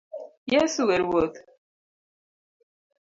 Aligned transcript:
Yesu 0.53 0.83
e 0.95 0.97
Ruoth 1.03 1.37